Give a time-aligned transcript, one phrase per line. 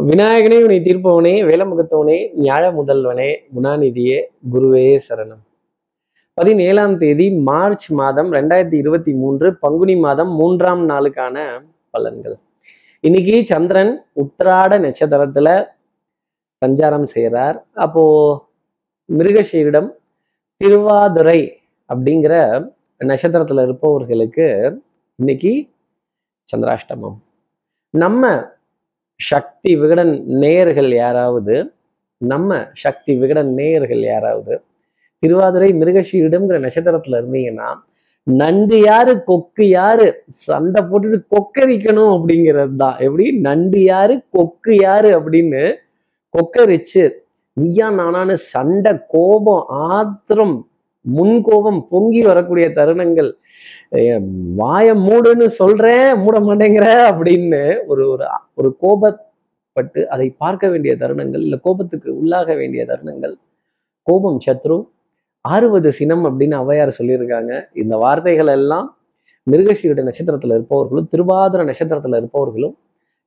[0.00, 4.16] விநாயகனே உன்னை தீர்ப்பவனே வேலமுகத்தவனே ஞாழ முதல்வனே குணாநிதியே
[4.52, 5.42] குருவே சரணம்.
[6.34, 12.34] பதினேழாம் தேதி மார்ச் மாதம் ரெண்டாயிரத்தி இருபத்தி மூன்று பங்குனி மாதம் மூன்றாம் நாளுக்கான பலன்கள்.
[13.00, 15.66] இன்னைக்கு சந்திரன் உத்திராட நட்சத்திரத்துல
[16.66, 18.04] சஞ்சாரம் செய்கிறார் அப்போ
[19.16, 19.90] மிருகஷீரிடம்
[20.56, 21.60] திருவாதுரை
[21.94, 22.34] அப்படிங்கிற
[22.98, 24.80] நட்சத்திரத்துல இருப்பவர்களுக்கு
[25.16, 25.68] இன்னைக்கு
[26.56, 27.16] சந்திராஷ்டமம்.
[27.90, 28.52] நம்ம
[29.20, 31.56] சக்தி விகடன் நேயர்கள் யாராவது
[32.20, 34.54] நம்ம சக்தி விகடன் நேயர்கள் யாராவது
[35.22, 37.68] திருவாதிரை மிருகஷீரிடம்ங்கிற நட்சத்திரத்துல இருந்தீங்கன்னா
[38.26, 40.06] நண்டு யாரு கொக்கு யாரு
[40.46, 43.24] சண்டை போட்டுட்டு கொக்கரிக்கணும் அப்படிங்கிறது தான் எப்படி?
[43.38, 45.62] நண்டு யாரு கொக்கு யாரு அப்படின்னு
[46.34, 47.02] கொக்கரிச்சு
[47.56, 50.56] நீயா நானான்னு சண்டை கோபம் ஆத்திரம்
[51.16, 53.30] முன்கோபம் பொங்கி வரக்கூடிய தருணங்கள்.
[54.60, 58.26] வாய மூடுன்னு சொல்றேன் மூட மாட்டேங்கிற அப்படின்னு ஒரு ஒரு
[58.60, 63.34] ஒரு கோபப்பட்டு அதை பார்க்க வேண்டிய தருணங்கள் இல்லை கோபத்துக்கு உள்ளாக வேண்டிய தருணங்கள்.
[64.06, 64.78] கோபம் சத்ரு
[65.44, 67.52] ஆறுவது சினம் அப்படின்னு ஔவையார் சொல்லியிருக்காங்க.
[67.82, 68.86] இந்த வார்த்தைகள் எல்லாம்
[69.46, 72.76] மிருகஷீருட நட்சத்திரத்துல இருப்பவர்களும் திருவாதிர நட்சத்திரத்துல இருப்பவர்களும்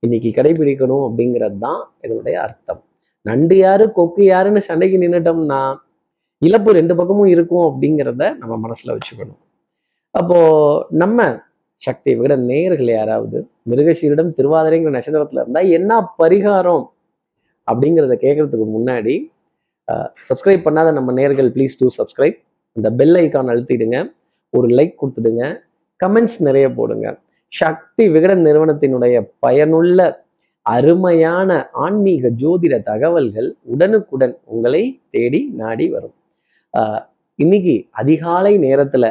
[0.03, 2.81] இன்னைக்கு கடைபிடிக்கணும் அப்படிங்கிறது தான் இதனுடைய அர்த்தம்.
[3.25, 5.61] நண்டு யாரு கொக்கு யாருன்னு சண்டைக்கு நின்னுட்டோம்னா
[6.45, 9.39] இழப்பு ரெண்டு பக்கமும் இருக்கும் அப்படிங்கிறத நம்ம மனசுல வச்சுக்கணும்.
[10.19, 10.39] அப்போ
[11.01, 11.25] நம்ம
[11.81, 13.37] சக்தி விட நேயர்கள் யாராவது
[13.69, 16.85] மிருகஷீரிடம் திருவாதிரைங்கிற நட்சத்திரத்துல இருந்தா என்ன பரிகாரம்
[17.67, 19.15] அப்படிங்கிறத கேட்குறதுக்கு முன்னாடி
[20.27, 22.37] சப்ஸ்கிரைப் பண்ணாத நம்ம நேர்கள் ப்ளீஸ் டூ சப்ஸ்கிரைப்
[22.77, 23.97] இந்த பெல் ஐக்கான் அழுத்திடுங்க.
[24.53, 25.43] ஒரு லைக் கொடுத்துடுங்க.
[25.99, 27.07] கமெண்ட்ஸ் நிறைய போடுங்க.
[27.53, 29.99] சக்தி விகடன் நிறுவனத்தினுடைய பயனுள்ள
[30.65, 31.49] அருமையான
[31.85, 36.15] ஆன்மீக ஜோதிட தகவல்கள் உடனுக்குடன் உங்களை தேடி நாடி வரும்.
[37.39, 39.05] இன்னைக்கு அதிகாலை நேரத்துல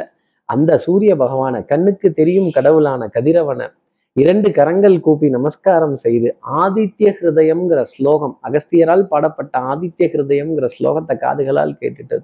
[0.49, 3.67] அந்த சூரிய பகவான கண்ணுக்கு தெரியும் கடவுளான கதிரவனை
[4.15, 6.29] இரண்டு கரங்கள் கூப்பி நமஸ்காரம் செய்து
[6.61, 12.19] ஆதித்ய ஹிருதயம்ங்கிற ஸ்லோகம் அகஸ்தியரால் பாடப்பட்ட ஆதித்ய ஹிருதயம்ங்கிற ஸ்லோகத்தை காதுகளால் கேட்டுட்டு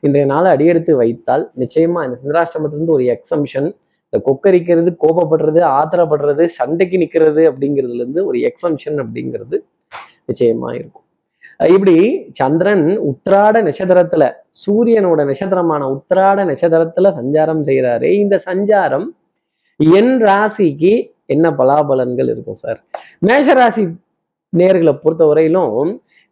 [0.00, 3.68] இன்றைய நாளை அடியெடுத்து வைத்தால் நிச்சயமா இந்த சந்திராஷ்டமத்திலிருந்து ஒரு எக்ஸம்ஷன்
[4.06, 9.58] இந்த கொக்கரிக்கிறது கோபப்படுறது ஆத்திரப்படுறது சண்டைக்கு நிற்கிறது அப்படிங்கிறதுல இருந்து ஒரு எக்ஸம்ஷன் அப்படிங்கிறது
[10.28, 11.05] நிச்சயமா இருக்கும்.
[11.60, 11.96] இப்படி
[12.32, 14.24] சந்திரன் உத்திராட நட்சத்திரத்துல
[14.62, 19.06] சூரியனோட நட்சத்திரமான உத்திராட நட்சத்திரத்துல சஞ்சாரம் செய்கிறாரு இந்த சஞ்சாரம்
[19.80, 20.92] என் ராசிக்கு
[21.26, 22.78] என்ன பலாபலன்கள் இருக்கும் சார்?
[23.18, 23.84] மேஷ ராசி
[24.52, 25.74] நேர்களை பொறுத்த வரையிலும்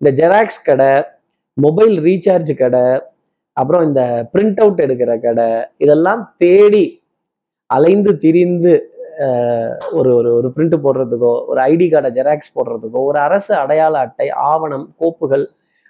[0.00, 0.92] இந்த ஜெராக்ஸ் கடை
[1.56, 2.84] மொபைல் ரீசார்ஜ் கடை
[3.56, 4.02] அப்புறம் இந்த
[4.32, 6.84] பிரிண்ட் அவுட் எடுக்கிற கடை இதெல்லாம் தேடி
[7.70, 8.74] அலைந்து திரிந்து
[9.92, 14.86] ஒரு ஒரு ஒரு பிரிண்ட் போடுறதுக்கோ ஒரு ஐடி கார்டை ஜெராக்ஸ் போடுறதுக்கோ ஒரு அரசு அடையாள அட்டை ஆவணம்
[15.00, 15.44] கோப்புகள்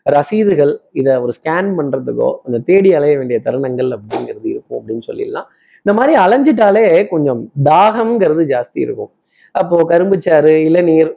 [0.06, 5.46] ரசீதுகள் இதை ஒரு ஸ்கேன் பண்ணுறதுக்கோ அந்த தேடி அலைய வேண்டிய தருணங்கள் அப்படிங்கிறது இருக்கும் அப்படின்னு சொல்லிடலாம்.
[5.86, 9.10] இந்த மாதிரி அலைஞ்சிட்டாலே கொஞ்சம் தாகம்ங்கிறது ஜாஸ்தி இருக்கும்.
[9.52, 11.10] அப்போது கரும்புச்சாறு இளநீர்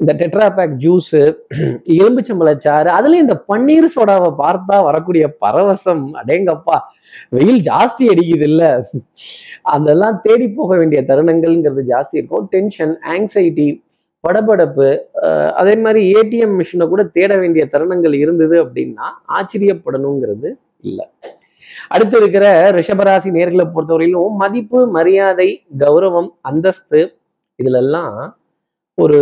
[0.00, 1.20] இந்த டெட்ராபேக் ஜூஸு
[1.96, 6.04] எலும்புச்சம்பளச்சாறு அதுலயும் இந்த பன்னீர் சோடாவை பார்த்தா வரக்கூடிய பரவசம்.
[6.20, 6.76] அடேங்கப்பா
[7.36, 8.62] வெயில் ஜாஸ்தி அடிக்குது இல்ல
[9.74, 12.46] அதெல்லாம் தேடி போக வேண்டிய தருணங்கள்ங்கிறது ஜாஸ்தி இருக்கும்.
[12.54, 13.68] டென்ஷன் ஆங்ஸைட்டி
[14.24, 14.88] படபடப்பு
[15.60, 19.06] அதே மாதிரி ஏடிஎம் மிஷினை கூட தேட வேண்டிய தருணங்கள் இருந்தது அப்படின்னா
[19.38, 20.48] ஆச்சரியப்படணுங்கிறது
[20.88, 21.06] இல்லை.
[21.94, 22.46] அடுத்து இருக்கிற
[22.76, 25.50] ரிஷபராசி நேர்களை பொறுத்தவரையிலும் மதிப்பு மரியாதை
[25.82, 27.00] கௌரவம் அந்தஸ்து
[27.58, 28.16] இதுல எல்லாம்
[28.98, 29.18] ஒரு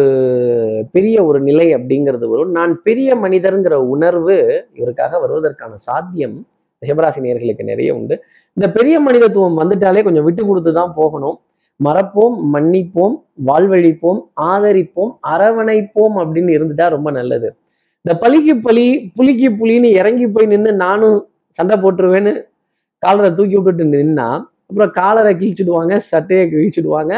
[0.94, 2.50] பெரிய ஒரு நிலை அப்படிங்கிறது வரும்.
[2.50, 4.36] நான் பெரிய மனிதருங்கிற உணர்வு
[4.78, 6.36] இவருக்காக வருவதற்கான சாத்தியம்
[6.82, 8.14] ரிஷபராசி நேர்களுக்கு நிறைய உண்டு.
[8.56, 11.36] இந்த பெரிய மனிதத்துவம் வந்துட்டாலே கொஞ்சம் விட்டு கொடுத்து தான் போகணும்.
[11.80, 13.14] மறப்போம் மன்னிப்போம்
[13.48, 17.48] வாழ்வழிப்போம் ஆதரிப்போம் அரவணைப்போம் அப்படின்னு இருந்துட்டா ரொம்ப நல்லது.
[18.04, 21.18] இந்த பலிக்கு பலி புலிக்கு புலின்னு இறங்கி போய் நின்று நானும்
[21.58, 22.32] சண்டை போட்டுருவேன்னு
[23.02, 24.28] காலரை தூக்கி விட்டுட்டு நின்னா
[24.68, 27.14] அப்புறம் காலரை கிழிச்சிடுவாங்க சட்டையை கிழிச்சிடுவாங்க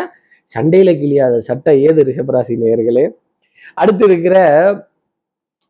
[0.50, 3.04] சண்டையில கிழியாத சட்டை ஏது ரிஷபராசி நேர்களே
[3.82, 4.36] அடுத்து இருக்கிற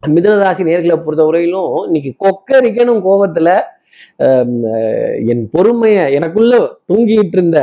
[0.03, 3.51] மிதனராசி நேர்களை பொறுத்தவரையிலும் இன்னைக்கு கொக்கரிக்கணும் கோபத்துல
[5.33, 6.55] என் பொறுமைய எனக்குள்ள
[6.91, 7.59] தூங்கிட்டு இருந்த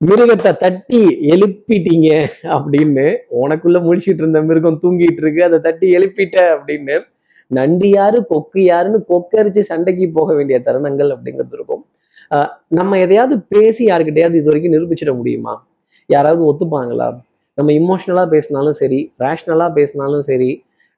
[0.00, 1.00] மிருகத்தை தட்டி
[1.32, 2.08] எழுப்பிட்டீங்க
[2.54, 3.06] அப்படின்னு
[3.42, 6.96] உனக்குள்ள முடிச்சிட்டு இருந்த மிருகம் தூங்கிட்டு இருக்கு அதை தட்டி எழுப்பிட்ட அப்படின்னு
[7.50, 11.82] நண்டு யாரு கொக்கு யாருன்னு கொக்கரிச்சு சண்டைக்கு போக வேண்டிய தருணங்கள் அப்படிங்கிறது இருக்கும்.
[12.78, 15.54] நம்ம எதையாவது பேசி யாருக்கிட்டையாவது இது வரைக்கும் நிரூபிச்சிட முடியுமா?
[16.14, 17.08] யாராவது ஒத்துப்பாங்களா?
[17.58, 20.50] நம்ம இமோஷ்னலாக பேசினாலும் சரி ரேஷ்னலாக பேசினாலும் சரி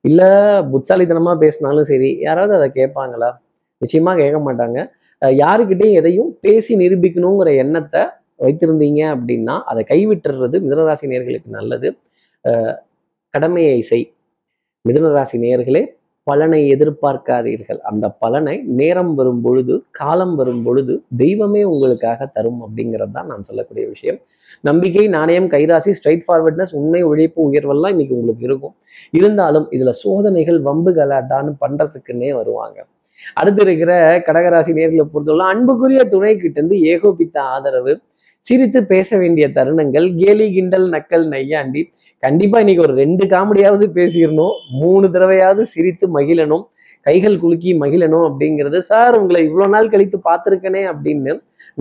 [0.05, 0.29] இல்லை
[0.73, 3.31] புத்தாலித்தனமாக பேசினாலும் சரி யாராவது அதை கேட்பாங்களா?
[3.83, 4.79] நிச்சயமாக கேட்க மாட்டாங்க.
[5.43, 8.03] யாருக்கிட்டையும் எதையும் பேசி நிரூபிக்கணுங்கிற எண்ணத்தை
[8.45, 11.89] வைத்திருந்தீங்க அப்படின்னா அதை கைவிட்டுறது மிதனராசி நேர்களுக்கு நல்லது.
[13.35, 14.07] கடமையை செய்.
[14.85, 15.83] மிதனராசி நேர்களே
[16.29, 17.81] பலனை எதிர்பார்க்காதீர்கள்.
[17.91, 23.85] அந்த பலனை நேரம் வரும் பொழுது காலம் வரும் பொழுது தெய்வமே உங்களுக்காக தரும் அப்படிங்கிறது தான் நான் சொல்லக்கூடிய
[23.95, 24.19] விஷயம்.
[24.69, 28.75] நம்பிக்கை நாணயம் கைராசி ஸ்ட்ரைட் ஃபார்வர்ட்னஸ் உண்மை உழைப்பு உயர்வெல்லாம் இன்னைக்கு உங்களுக்கு இருக்கும்.
[29.19, 32.79] இருந்தாலும் இதுல சோதனைகள் வம்பு கலாட்டான்னு பண்றதுக்குன்னே வருவாங்க.
[33.41, 33.93] அடுத்து இருக்கிற
[34.27, 37.93] கடகராசி நேர்களை பொறுத்தவரை அன்புக்குரிய துணை கிட்ட இருந்து ஏகோபித்த ஆதரவு
[38.49, 41.83] சிரித்து பேச வேண்டிய தருணங்கள் கேலி கிண்டல் நக்கல் நையாண்டி.
[42.23, 46.65] கண்டிப்பா இன்னைக்கு ஒரு ரெண்டு காமெடியாவது பேசிடணும் மூணு தடவையாவது சிரித்து மகிழணும்
[47.07, 51.33] கைகள் குலுக்கி மகிழணும் அப்படிங்கிறது சார் உங்களை இவ்வளவு நாள் கழித்து பார்த்துருக்கனே அப்படின்னு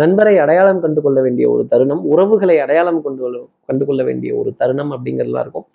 [0.01, 3.29] நண்பரை அடையாளம் கண்டு கொள்ள வேண்டிய ஒரு தருணம் உறவுகளை அடையாளம் கொண்டு
[3.69, 5.67] கண்டு கொள்ள வேண்டிய ஒரு தருணம் அப்படிங்கிறதுலாம் இருக்கும்.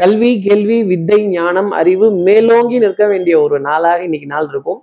[0.00, 4.80] கல்வி கேள்வி வித்தை ஞானம் அறிவு மேலோங்கி நிற்க வேண்டிய ஒரு நாளாக இன்னைக்கு நாள் இருக்கும்.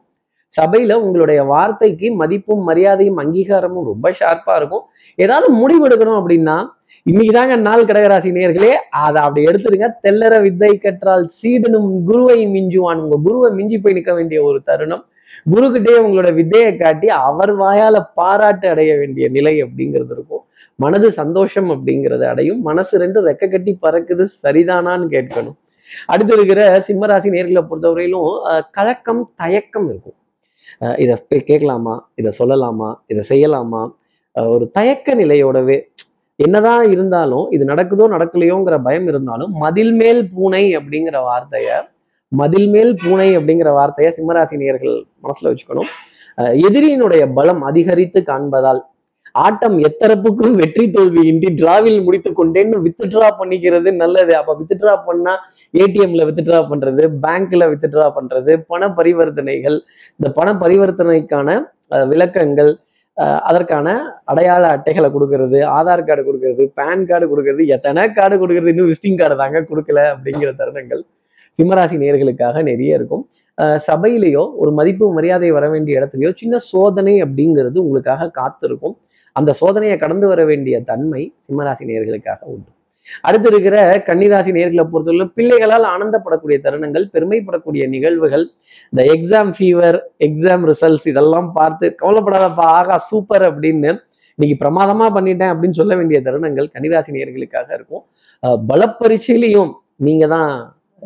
[0.58, 4.86] சபையில உங்களுடைய வார்த்தைக்கு மதிப்பும் மரியாதையும் அங்கீகாரமும் ரொம்ப ஷார்ப்பா இருக்கும்.
[5.24, 6.58] ஏதாவது முடிவு எடுக்கணும் அப்படின்னா
[7.10, 8.74] இன்னைக்குதாங்க நாள் கடகராசி நேர்களே
[9.06, 9.88] அதை அப்படி எடுத்துருங்க.
[10.06, 13.02] தெல்லற வித்தை கற்றால் சீடனும் குருவை மிஞ்சுவான்.
[13.06, 15.04] உங்க குருவை மிஞ்சி போய் நிற்க வேண்டிய ஒரு தருணம்.
[15.54, 20.44] குருக்கிட்டே உங்களோட வித்தையை காட்டி அவர் வாயால பாராட்டு அடைய வேண்டிய நிலை அப்படிங்கிறது இருக்கும்.
[20.84, 22.62] மனது சந்தோஷம் அப்படிங்கிறது அடையும்.
[22.70, 24.26] மனசு ரெண்டு ரெக்க கட்டி பறக்குது.
[24.44, 25.58] சரிதானான்னு கேட்கணும்.
[26.14, 28.30] அடுத்து இருக்கிற சிம்மராசி நேர்களை பொறுத்தவரையிலும்
[28.78, 30.18] கலக்கம் தயக்கம் இருக்கும்.
[30.80, 32.94] இதை கேட்கலாமா இதை சொல்லலாமா?
[33.08, 33.90] இதை செய்யலாமா?
[34.34, 35.82] ஒரு தயக்க நிலையோடவே
[36.36, 41.68] என்னதான் இருந்தாலும் இது நடக்குதோ நடக்கலையோங்கிற பயம் இருந்தாலும் மதில் மேல் பூனை அப்படிங்கிற வார்த்தைய
[42.28, 45.90] மதில் மேல் பூனை அப்படிங்கிற வார்த்தையை சிம்மராசினியர்கள் மனசுல வச்சுக்கணும்.
[46.38, 48.84] அஹ் எதிரியினுடைய பலம் அதிகரித்து காண்பதால்
[49.36, 54.34] ஆட்டம் எத்தரப்புக்கும் வெற்றி தோல்வியின்றி டிராவில் முடித்து கொண்டேன்னு வித்ட்ரா பண்ணிக்கிறது நல்லது.
[54.40, 55.34] அப்ப வித்ட்ரா பண்ணா
[55.74, 59.78] ஏடிஎம்ல வித்ட்ரா பண்றது பேங்க்ல வித்ட்ரா பண்றது பண பரிவர்த்தனைகள்
[60.18, 61.58] இந்த பண பரிவர்த்தனைக்கான
[62.12, 62.72] விளக்கங்கள்
[63.48, 63.88] அதற்கான
[64.32, 69.36] அடையாள அட்டைகளை கொடுக்கறது ஆதார் கார்டு கொடுக்கறது பேன் கார்டு கொடுக்கறது எத்தனை கார்டு கொடுக்கறது இன்னும் விசிட்டிங் கார்டு
[69.42, 71.02] தாங்க கொடுக்கல அப்படிங்கிற தருணங்கள்
[71.60, 73.24] சிம்மராசி நேர்களுக்காக நிறைய இருக்கும்.
[73.88, 78.96] சபையிலேயோ ஒரு மதிப்பு மரியாதை வர வேண்டிய இடத்துலையோ சின்ன சோதனை அப்படிங்கிறது உங்களுக்காக காத்திருக்கும்.
[79.36, 82.70] அந்த சோதனையை கடந்து வர வேண்டிய தன்மை சிம்மராசி நேர்களுக்காக உண்டு.
[83.28, 83.78] அடுத்து இருக்கிற
[84.08, 88.46] கன்னிராசி நேர்களை பொறுத்தவரை பிள்ளைகளால் ஆனந்தப்படக்கூடிய தருணங்கள் பெருமைப்படக்கூடிய நிகழ்வுகள்
[88.94, 89.98] இந்த எக்ஸாம் ஃபீவர்
[90.28, 93.92] எக்ஸாம் ரிசல்ட்ஸ் இதெல்லாம் பார்த்து கவலைப்படாதப்பா ஆகா சூப்பர் அப்படின்னு
[94.38, 98.04] இன்னைக்கு பிரமாதமா பண்ணிட்டேன் அப்படின்னு சொல்ல வேண்டிய தருணங்கள் கன்னிராசி நேர்களுக்காக இருக்கும்.
[98.44, 99.72] பல பலப்பரீட்சையிலையும்
[100.08, 100.54] நீங்க தான்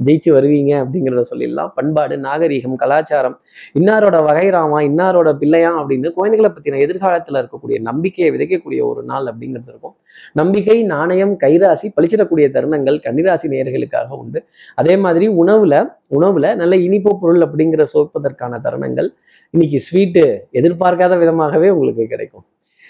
[0.05, 1.67] ஜெயிச்சு வருவீங்க அப்படிங்கிறத சொல்லிடலாம்.
[1.75, 3.39] பண்பாடு நாகரீகம் கலாச்சாரம்
[3.73, 9.95] இன்னாரோட வகைராமா இன்னாரோட பிள்ளையா அப்படின்னு குழந்தைகளை பத்தின எதிர்காலத்துல இருக்கக்கூடிய நம்பிக்கையை விதைக்கக்கூடிய ஒரு நாள் அப்படிங்கிறது இருக்கும்.
[10.33, 14.45] நம்பிக்கை நாணயம் கைராசி பழிச்சிடக்கூடிய தருணங்கள் கன்னிராசி நேர்களுக்காக உண்டு.
[14.75, 19.09] அதே மாதிரி உணவுல உணவுல நல்ல இனிப்பு பொருள் அப்படிங்கிற சோப்பதற்கான தருணங்கள்.
[19.51, 22.45] இன்னைக்கு ஸ்வீட்டு எதிர்பார்க்காத விதமாகவே உங்களுக்கு கிடைக்கும்.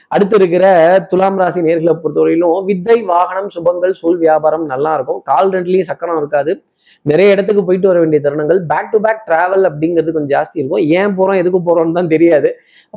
[0.07, 5.21] அடுத்து இருக்கிற துலாம் ராசி நேர்களை பொறுத்தவரையிலும் வித்தை வாகனம் சுபங்கள் சொல் வியாபாரம் நல்லா இருக்கும்.
[5.24, 6.63] கால் ரெண்டுலயும் சக்கரம் இருக்காது.
[7.06, 8.60] நிறைய இடத்துக்கு போயிட்டு வர வேண்டிய தருணங்கள்.
[8.66, 10.84] பேக் டு பேக் டிராவல் அப்படிங்கிறது கொஞ்சம் ஜாஸ்தி இருக்கும்.
[10.98, 12.50] ஏன் போறோம் எதுக்கு போறோம்னு தான் தெரியாது.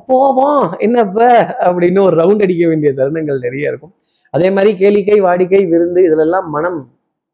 [0.09, 1.19] போவோம் என்னப்ப
[1.69, 3.93] அப்படின்னு ஒரு ரவுண்ட் அடிக்க வேண்டிய தருணங்கள் நிறைய இருக்கும்.
[4.35, 6.81] அதே மாதிரி கேளிக்கை வாடிக்கை விருந்து இதிலெல்லாம் மனம்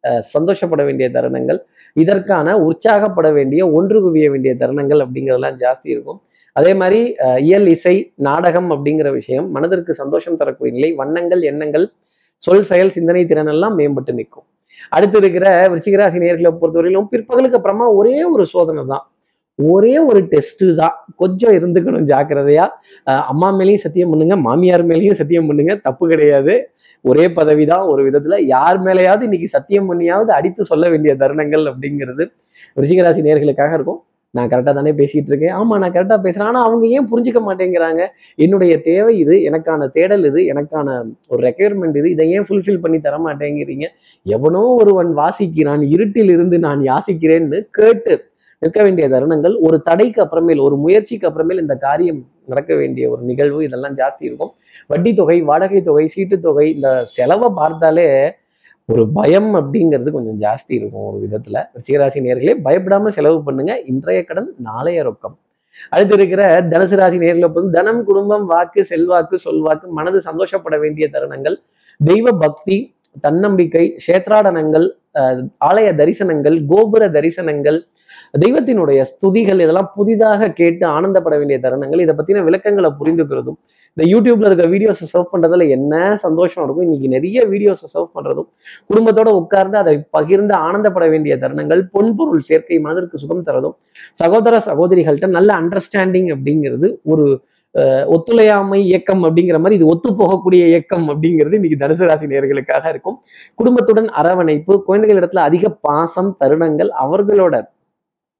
[0.04, 1.58] அஹ், சந்தோஷப்பட வேண்டிய தருணங்கள்.
[1.96, 6.18] இதற்கான உற்சாகப்பட வேண்டிய ஒன்று குவிய வேண்டிய தருணங்கள் அப்படிங்கிறதெல்லாம் ஜாஸ்தி இருக்கும்.
[6.56, 7.94] அதே மாதிரி அஹ், இயல் இசை
[8.26, 11.86] நாடகம் அப்படிங்கிற விஷயம் மனதிற்கு சந்தோஷம் தரக்கூடிய நிலை வண்ணங்கள் எண்ணங்கள்
[12.42, 14.46] சொல் செயல் சிந்தனை திறன் எல்லாம் மேம்பட்டு நிற்கும்.
[14.96, 19.04] அடுத்து இருக்கிற விருச்சிகராசி நேர்களை பொறுத்தவரையிலும் பிற்பகலுக்கு அப்புறமா ஒரே ஒரு சோதனை தான்.
[19.58, 20.96] ஒரே ஒரு டெஸ்ட் தான்.
[21.20, 22.64] கொஞ்சம் இருந்துக்கணும் ஜாக்கிரதையா.
[23.32, 26.54] அம்மா மேலேயும் சத்தியம் பண்ணுங்க மாமியார் மேலேயும் சத்தியம் பண்ணுங்க தப்பு கிடையாது.
[27.04, 32.24] ஒரே பதவி தான் ஒரு விதத்துல யார் மேலேயாவது இன்னைக்கு சத்தியம் பண்ணியாவது அடித்து சொல்ல வேண்டிய தருணங்கள் அப்படிங்கிறது
[32.82, 34.00] ரிஷிகராசி நேர்களுக்காக இருக்கும்.
[34.36, 35.54] நான் கரெக்டாக தானே பேசிகிட்டு இருக்கேன்.
[35.58, 38.02] ஆமாம் நான் கரெக்டாக பேசுகிறேன் ஆனால் அவங்க ஏன் புரிஞ்சுக்க மாட்டேங்கிறாங்க?
[38.44, 40.96] என்னுடைய தேவை இது எனக்கான தேடல் இது எனக்கான
[41.32, 42.08] ஒரு ரெக்குயர்மெண்ட் இது.
[42.14, 43.88] இதை ஏன் ஃபுல்ஃபில் பண்ணி தர மாட்டேங்கிறீங்க?
[44.36, 45.84] எவனோ ஒருவன் வாசிக்கிறான்.
[45.96, 48.14] இருட்டில் இருந்து நான் யாசிக்கிறேன்னு கேட்டு
[48.62, 53.60] நிற்க வேண்டிய தருணங்கள் ஒரு தடைக்கு அப்புறமேல் ஒரு முயற்சிக்கு அப்புறமேல் இந்த காரியம் நடக்க வேண்டிய ஒரு நிகழ்வு
[53.66, 54.52] இதெல்லாம் ஜாஸ்தி இருக்கும்.
[54.92, 58.06] வட்டி தொகை வாடகை தொகை சீட்டு தொகை இந்த செலவை பார்த்தாலே
[58.88, 61.56] ஒரு பயம் அப்படிங்கிறது கொஞ்சம் ஜாஸ்தி இருக்கும் ஒரு விதத்துல.
[61.76, 63.72] ரிச்சிகராசி நேர்களே பயப்படாம செலவு பண்ணுங்க.
[63.84, 65.34] இன்றைய கடன் நாளைய ரொக்கம்.
[65.90, 71.56] அடுத்து இருக்கிற தனுசு ராசி நேர்களை பொறுத்து தனம் குடும்பம் வாக்கு செல்வாக்கு சொல்வாக்கு மனது சந்தோஷப்பட வேண்டிய தருணங்கள்.
[72.00, 72.76] தெய்வ பக்தி
[73.20, 77.78] தன்னம்பிக்கை கஷேத்ராடனங்கள் அஹ், ஆலய தரிசனங்கள் கோபுர தரிசனங்கள்
[78.44, 82.02] தெய்வத்தினுடைய ஸ்துதிகள் இதெல்லாம் புதிதாக கேட்டு ஆனந்தப்பட வேண்டிய தருணங்கள்.
[82.04, 83.58] இதை பத்தின விளக்கங்களை புரிந்துக்கிறதும்
[83.96, 85.94] இந்த யூடியூப்ல இருக்க வீடியோஸை சர்வ் பண்றதுல என்ன
[86.24, 86.84] சந்தோஷம் இருக்கும்?
[86.86, 88.48] இன்னைக்கு நிறைய வீடியோஸை சர்வ் பண்றதும்
[88.88, 93.76] குடும்பத்தோட உட்கார்ந்து அதை பகிர்ந்து ஆனந்தப்பட வேண்டிய தருணங்கள் பொன்பொருள் சேர்க்கை மனதிற்கு சுகம் தரதும்
[94.22, 97.26] சகோதர சகோதரிகள்கிட்ட நல்ல அண்டர்ஸ்டாண்டிங் அப்படிங்கிறது ஒரு
[98.14, 103.16] ஒத்துழையாமை இயக்கம் அப்படிங்கிற மாதிரி இது ஒத்து போகக்கூடிய இயக்கம் அப்படிங்கிறது இன்னைக்கு தனுசு ராசி நேர்களுக்காக இருக்கும்.
[103.58, 107.56] குடும்பத்துடன் அரவணைப்பு குழந்தைகள் இடத்துல அதிக பாசம் தருணங்கள் அவர்களோட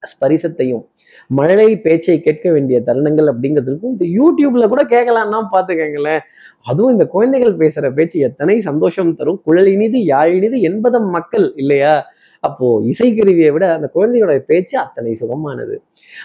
[0.03, 0.85] ஸ்பரிசத்தையும்
[1.31, 6.23] மழை பேச்சை கேட்க வேண்டிய தருணங்கள் அப்படிங்கிறதுக்கும் இது யூடியூப்ல கூட கேட்கலாம்னா பார்த்துக்கங்களேன்.
[6.63, 9.41] அதுவும் இந்த குழந்தைகள் பேசுற பேச்சு எத்தனை சந்தோஷம் தரும்.
[9.47, 11.95] குழலினிது யாழினிது என்பதம் மக்கள் இல்லையா?
[12.41, 15.77] அப்போ இசைக்கருவியை விட அந்த குழந்தையோட பேச்சு அத்தனை சுகமானது.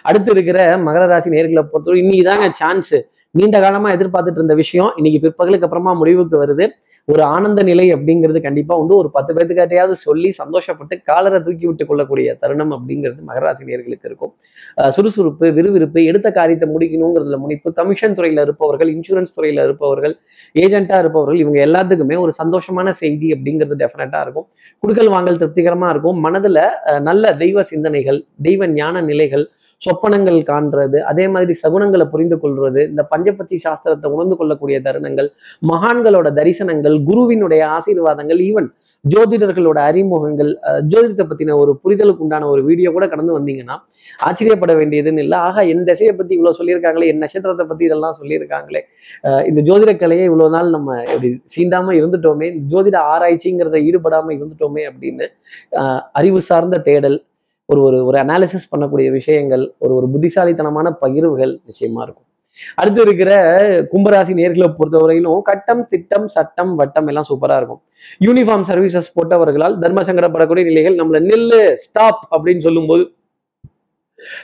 [0.03, 2.93] அடுத்து இருக்கிற மகர ராசி நேர்களை பொறுத்தவரை இன்னைக்கு தாங்க சான்ஸ்
[3.35, 4.89] நீண்ட காலமா எதிர்பார்த்துட்டு இருந்த விஷயம்.
[4.99, 6.65] இன்னைக்கு பிற்பகலுக்கு அப்புறமா முடிவுக்கு வருது.
[7.07, 12.33] ஒரு ஆனந்த நிலை அப்படிங்கிறது கண்டிப்பா வந்து ஒரு பத்து பேர்த்துக்காட்டையாவது சொல்லி சந்தோஷப்பட்டு காலரை தூக்கி விட்டு கொள்ளக்கூடிய
[12.41, 14.33] தருணம் அப்படிங்கிறது மகராசினியர்களுக்கு இருக்கும்.
[14.95, 20.15] சுறுசுறுப்பு விறுவிறுப்பு எடுத்த காரியத்தை முடிக்கணுங்கிறதுல முனிப்பு கமிஷன் துறையில இருப்பவர்கள் இன்சூரன்ஸ் துறையில இருப்பவர்கள்
[20.65, 24.47] ஏஜென்ட்டா இருப்பவர்கள் இவங்க எல்லாத்துக்குமே ஒரு சந்தோஷமான செய்தி அப்படிங்கிறது டெஃபினட்டா இருக்கும்.
[24.83, 26.19] குடுக்கல் வாங்கல் திருப்திகரமா இருக்கும்.
[26.27, 26.59] மனதுல
[27.09, 29.47] நல்ல தெய்வ சிந்தனைகள் தெய்வ ஞான நிலைகள்
[29.81, 35.29] சொப்பனங்கள் காண்றது அதே மாதிரி சகுனங்களை புரிந்து கொள்வது இந்த பஞ்சபட்சி சாஸ்திரத்தை உணர்ந்து கொள்ளக்கூடிய தருணங்கள்
[35.63, 38.69] மகான்களோட தரிசனங்கள் குருவினுடைய ஆசீர்வாதங்கள் ஈவன்
[39.05, 43.75] ஜோதிடர்களோட அறிமுகங்கள் அஹ், ஜோதிடத்தை பத்தின ஒரு புரிதலுக்கு உண்டான ஒரு வீடியோ கூட கடந்து வந்தீங்கன்னா
[44.19, 45.37] ஆச்சரியப்பட வேண்டியதுன்னு இல்லை.
[45.47, 48.81] ஆக என் திசையை பத்தி இவ்வளவு சொல்லியிருக்காங்களே என் நட்சத்திரத்தை பத்தி இதெல்லாம் சொல்லியிருக்காங்களே.
[49.49, 55.27] இந்த ஜோதிட கலையை இவ்வளவு நாள் நம்ம இப்படி சீண்டாம இருந்துட்டோமே ஜோதிட ஆராய்ச்சிங்கிறத ஈடுபடாம இருந்துட்டோமே அப்படின்னு
[56.19, 57.19] அறிவு சார்ந்த தேடல்
[57.71, 62.27] ஒரு ஒரு ஒரு அனாலிசிஸ் பண்ணக்கூடிய விஷயங்கள் ஒரு ஒரு புத்திசாலித்தனமான பகிர்வுகள் நிச்சயமா இருக்கும்.
[62.81, 63.31] அடுத்து இருக்கிற
[63.91, 67.81] கும்பராசி நேர்களை பொறுத்தவரையிலும் கட்டம் திட்டம் சட்டம் வட்டம் எல்லாம் சூப்பரா இருக்கும்.
[68.25, 73.05] யூனிஃபார்ம் சர்வீசஸ் போட்டவர்களால் தர்ம சங்கடப்படக்கூடிய நிலைகள் நம்மள நில்லு ஸ்டாப் அப்படின்னு சொல்லும்போது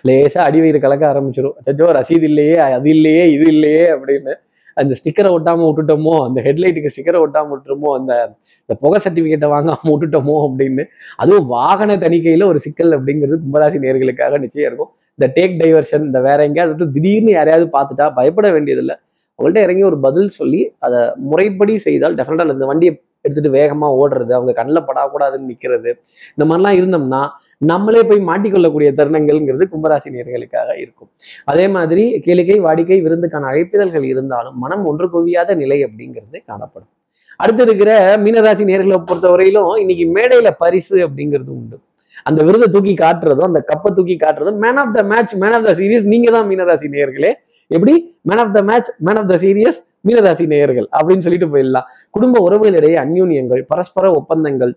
[0.07, 4.33] லேசா அடிவயிறு கலக்க ஆரம்பிச்சிடும் அச்சோ ரசீது இல்லையே அது இல்லையே இது இல்லையே அப்படின்னு
[4.77, 8.13] அந்த ஸ்டிக்கரை ஒட்டாமல் விட்டுட்டோமோ அந்த ஹெட்லைட்டுக்கு ஸ்டிக்கரை ஒட்டாமல் விட்டுருமோ அந்த
[8.61, 10.85] இந்த புகை சர்டிஃபிகேட்டை வாங்காமல் விட்டுட்டோமோ அப்படின்னு
[11.23, 14.91] அதுவும் வாகன தணிக்கையில் ஒரு சிக்கல் அப்படிங்கிறது கும்பராசி நேர்களுக்காக நிச்சயம் இருக்கும்.
[15.19, 18.95] இந்த டேக் டைவர்ஷன் இந்த வேற எங்கேயாவது வந்து திடீர்னு யாரையாவது பார்த்துட்டா பயப்பட வேண்டியதில்லை.
[19.39, 20.99] அவங்கள்ட்ட இறங்கி ஒரு பதில் சொல்லி அதை
[21.31, 22.91] முறைப்படி செய்தால் டெஃபினட்டாக இந்த வண்டியை
[23.25, 25.89] எடுத்துட்டு வேகமாக ஓடுறது அவங்க கண்ணில் படக்கூடாதுன்னு நிற்கிறது
[26.35, 27.21] இந்த மாதிரிலாம் இருந்தோம்னா
[27.61, 31.09] நம்மளே போய் மாட்டிக்கொள்ளக்கூடிய தருணங்கள்ங்கிறது கும்பராசி நேர்களுக்காக இருக்கும்.
[31.45, 36.89] அதே மாதிரி கேளிக்கை வாடிக்கை விருந்துக்கான அழைப்பிதழ்கள் இருந்தாலும் மனம் ஒன்று குவியாத நிலை அப்படிங்கிறது காணப்படும்.
[37.37, 41.79] அடுத்து இருக்கிற மீனராசி நேர்களை பொறுத்தவரையிலும் இன்னைக்கு மேடையில பரிசு அப்படிங்கிறது உண்டு.
[42.23, 45.73] அந்த விருதை தூக்கி காட்டுறதும் அந்த கப்பை தூக்கி காட்டுறதும் man of the match man of the
[45.73, 47.31] series நீங்க தான் மீனராசி நேயர்களே
[47.67, 47.93] எப்படி?
[48.21, 51.87] Man of the match man of the series மீனராசி நேயர்கள் அப்படின்னு சொல்லிட்டு போயிடலாம்.
[52.09, 54.73] குடும்ப உறவுகளிடையே அந்யூன்யங்கள் பரஸ்பர ஒப்பந்தங்கள்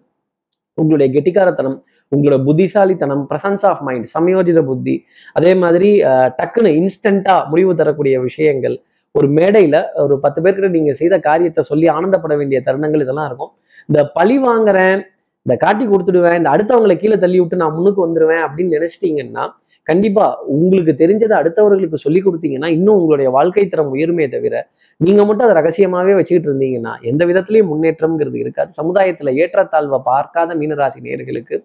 [0.75, 1.79] உங்களுடைய கெட்டிக்காரத்தனம்
[2.13, 4.95] உங்களோட புத்திசாலித்தனம் பிரசன்ஸ் ஆஃப் மைண்ட் சமயோஜித புத்தி
[5.33, 5.91] அதே மாதிரி
[6.39, 8.77] டக்குன்னு இன்ஸ்டண்டா முடிவு தரக்கூடிய விஷயங்கள்
[9.15, 13.53] ஒரு மேடையில ஒரு பத்து பேர்கிட்ட நீங்க செய்த காரியத்தை சொல்லி ஆனந்தப்பட வேண்டிய தருணங்கள் இதெல்லாம் இருக்கும்.
[13.89, 14.99] இந்த பழி வாங்குறேன்
[15.47, 19.45] இந்த காட்டி கொடுத்துடுவேன் இந்த அடுத்தவங்களை கீழே தள்ளி விட்டு நான் முன்னுக்கு வந்துடுவேன் அப்படின்னு நினைச்சிட்டீங்கன்னா
[19.87, 24.55] கண்டிப்பா உங்களுக்கு தெரிஞ்சதை அடுத்தவர்களுக்கு சொல்லி கொடுத்தீங்கன்னா இன்னும் உங்களுடைய வாழ்க்கை தரம் உயருமே தவிர
[25.01, 28.71] நீங்க மட்டும் அதை ரகசியமாவே வச்சுக்கிட்டு இருந்தீங்கன்னா எந்த விதத்திலையும் முன்னேற்றம்ங்கிறது இருக்காது.
[28.81, 31.57] சமுதாயத்துல ஏற்றத்தாழ்வை பார்க்காத மீனராசி நேர்களுக்கு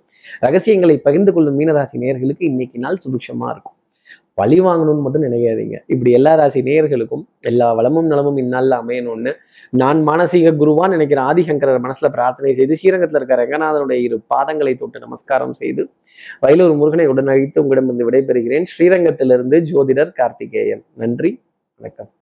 [0.48, 3.75] ரகசியங்களை பகிர்ந்து கொள்ளும் மீனராசி நேர்களுக்கு இன்னைக்கு நாள் சுபிக்ஷமா இருக்கும்.
[4.38, 5.78] பழி வாங்கணும்னு மட்டும் நினைக்காதீங்க.
[5.88, 9.32] இப்படி எல்லா ராசி நேயர்களுக்கும் எல்லா வளமும் நலமும் இந்நாளில் அமையணும்னு
[9.82, 15.54] நான் மானசீக குருவா நினைக்கிற ஆதிசங்கரர் மனசுல பிரார்த்தனை செய்து ஸ்ரீரங்கத்தில் இருக்கிற ரங்கநாதனுடைய இரு பாதங்களை தொட்டு நமஸ்காரம்
[15.54, 15.86] செய்து
[16.42, 18.68] வயலூர் முருகனை உடனழித்து உங்களிடமிருந்து விடைபெறுகிறேன்.
[18.74, 20.84] ஸ்ரீரங்கத்திலிருந்து ஜோதிடர் கார்த்திகேயன்.
[20.96, 21.32] நன்றி
[21.80, 22.12] வணக்கம்.